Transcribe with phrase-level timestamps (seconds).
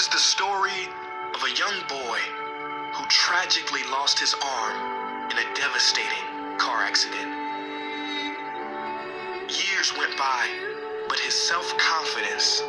[0.00, 0.88] is the story
[1.34, 2.18] of a young boy
[2.94, 6.24] who tragically lost his arm in a devastating
[6.56, 7.28] car accident.
[9.50, 10.46] Years went by,
[11.06, 12.62] but his self confidence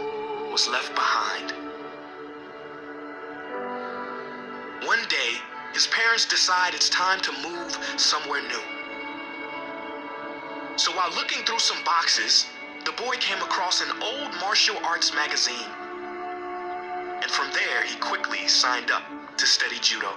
[0.52, 1.54] was left behind.
[4.86, 5.40] One day,
[5.74, 8.64] his parents decide it's time to move somewhere new.
[10.76, 12.48] So while looking through some boxes,
[12.84, 15.81] the boy came across an old martial arts magazine.
[17.22, 19.04] And from there, he quickly signed up
[19.38, 20.10] to study judo.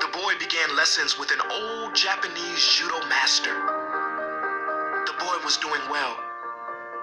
[0.00, 3.54] The boy began lessons with an old Japanese judo master.
[5.06, 6.16] The boy was doing well,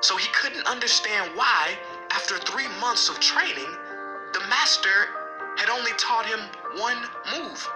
[0.01, 1.77] so he couldn't understand why,
[2.11, 3.69] after three months of training,
[4.33, 5.07] the master
[5.57, 6.39] had only taught him
[6.77, 6.97] one
[7.31, 7.67] move.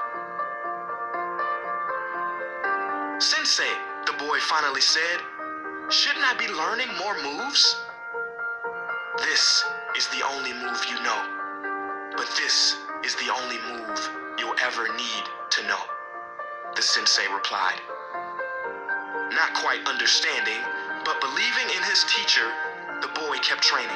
[3.21, 3.71] Sensei,
[4.05, 5.19] the boy finally said,
[5.89, 7.82] shouldn't I be learning more moves?
[9.23, 9.63] This
[9.97, 11.21] is the only move you know,
[12.17, 15.79] but this is the only move you'll ever need to know,
[16.75, 17.79] the sensei replied.
[19.31, 20.59] Not quite understanding,
[21.05, 22.51] but believing in his teacher,
[23.01, 23.95] the boy kept training.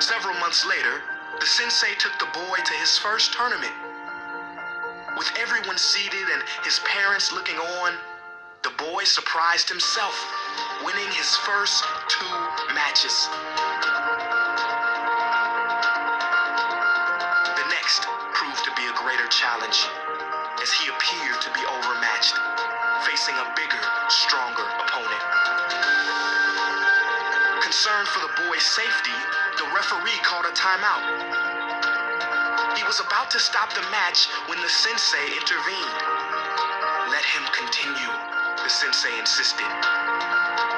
[0.00, 1.02] Several months later,
[1.40, 3.72] the sensei took the boy to his first tournament.
[5.18, 7.94] With everyone seated and his parents looking on,
[8.62, 10.14] the boy surprised himself,
[10.84, 12.34] winning his first two
[12.74, 13.28] matches.
[17.54, 18.02] The next
[18.34, 19.78] proved to be a greater challenge,
[20.62, 22.34] as he appeared to be overmatched,
[23.06, 25.22] facing a bigger, stronger opponent.
[27.62, 29.18] Concerned for the boy's safety,
[29.58, 31.04] the referee called a timeout.
[32.76, 35.94] He was about to stop the match when the sensei intervened.
[37.10, 38.12] Let him continue,
[38.62, 40.71] the sensei insisted.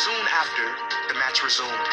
[0.00, 0.64] Soon after,
[1.12, 1.86] the match resumed.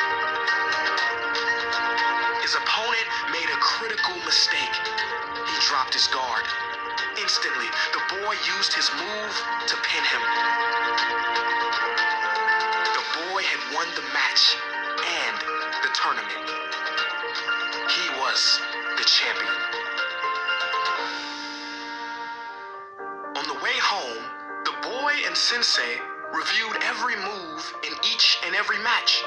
[2.41, 3.03] His opponent
[3.35, 4.75] made a critical mistake.
[5.44, 6.45] He dropped his guard.
[7.19, 9.34] Instantly, the boy used his move
[9.68, 10.23] to pin him.
[12.95, 14.56] The boy had won the match
[15.03, 15.35] and
[15.84, 16.47] the tournament.
[17.91, 18.62] He was
[18.95, 19.51] the champion.
[23.35, 24.24] On the way home,
[24.63, 26.00] the boy and Sensei
[26.33, 29.23] reviewed every move in each and every match.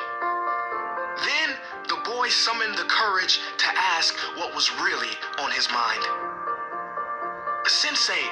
[1.25, 1.57] Then
[1.89, 6.03] the boy summoned the courage to ask what was really on his mind.
[7.67, 8.27] Sensei,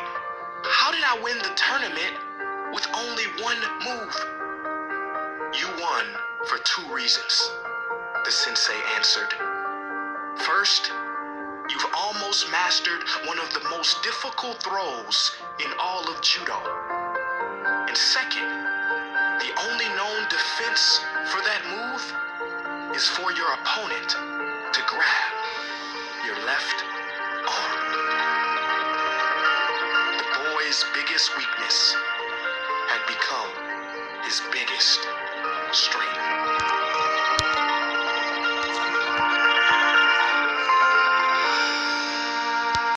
[0.65, 2.17] how did I win the tournament
[2.75, 4.15] with only one move?
[5.55, 6.05] You won
[6.47, 7.51] for two reasons,
[8.25, 9.33] the sensei answered.
[10.39, 10.91] First,
[11.71, 15.33] you've almost mastered one of the most difficult throws
[15.65, 16.59] in all of judo.
[17.89, 18.48] And second,
[19.49, 21.01] the only known defense
[21.33, 22.05] for that move
[22.95, 24.11] is for your opponent
[24.73, 25.33] to grab
[26.27, 26.85] your left
[27.49, 27.81] arm.
[30.19, 31.97] The boy's biggest weakness
[32.89, 33.51] had become
[34.25, 35.07] his biggest
[35.73, 36.78] strength.